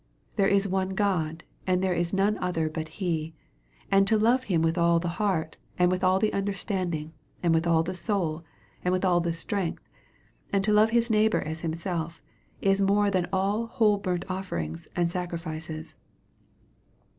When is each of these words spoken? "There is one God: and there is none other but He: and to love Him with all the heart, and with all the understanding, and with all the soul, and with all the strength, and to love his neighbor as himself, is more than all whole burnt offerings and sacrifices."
"There 0.35 0.47
is 0.47 0.67
one 0.67 0.95
God: 0.95 1.43
and 1.67 1.83
there 1.83 1.93
is 1.93 2.11
none 2.11 2.35
other 2.39 2.69
but 2.69 2.87
He: 2.97 3.35
and 3.91 4.07
to 4.07 4.17
love 4.17 4.45
Him 4.45 4.63
with 4.63 4.75
all 4.75 4.99
the 4.99 5.21
heart, 5.21 5.57
and 5.77 5.91
with 5.91 6.03
all 6.03 6.17
the 6.17 6.33
understanding, 6.33 7.13
and 7.43 7.53
with 7.53 7.67
all 7.67 7.83
the 7.83 7.93
soul, 7.93 8.43
and 8.83 8.91
with 8.91 9.05
all 9.05 9.19
the 9.19 9.31
strength, 9.31 9.87
and 10.51 10.63
to 10.63 10.73
love 10.73 10.89
his 10.89 11.11
neighbor 11.11 11.41
as 11.41 11.61
himself, 11.61 12.19
is 12.61 12.81
more 12.81 13.11
than 13.11 13.27
all 13.31 13.67
whole 13.67 13.99
burnt 13.99 14.25
offerings 14.27 14.87
and 14.95 15.07
sacrifices." 15.07 15.97